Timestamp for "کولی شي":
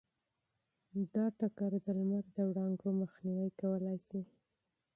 3.61-4.21